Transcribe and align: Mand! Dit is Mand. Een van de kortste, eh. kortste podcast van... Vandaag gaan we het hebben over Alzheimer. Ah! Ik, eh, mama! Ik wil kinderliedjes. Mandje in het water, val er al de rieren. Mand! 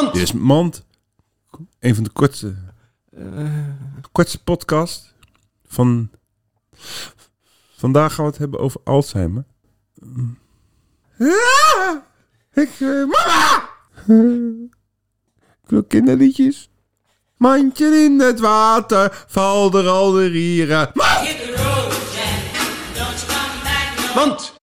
Mand! 0.00 0.14
Dit 0.14 0.22
is 0.22 0.32
Mand. 0.32 0.84
Een 1.78 1.94
van 1.94 2.04
de 2.04 2.10
kortste, 2.10 2.54
eh. 3.10 3.66
kortste 4.12 4.42
podcast 4.42 5.14
van... 5.66 6.10
Vandaag 7.76 8.14
gaan 8.14 8.24
we 8.24 8.30
het 8.30 8.40
hebben 8.40 8.60
over 8.60 8.80
Alzheimer. 8.84 9.44
Ah! 11.18 11.96
Ik, 12.52 12.70
eh, 12.78 12.88
mama! 12.88 13.68
Ik 15.62 15.76
wil 15.76 15.84
kinderliedjes. 15.84 16.70
Mandje 17.36 17.86
in 17.86 18.20
het 18.20 18.40
water, 18.40 19.24
val 19.28 19.72
er 19.72 19.88
al 19.88 20.10
de 20.10 20.26
rieren. 20.26 20.90
Mand! 24.14 24.58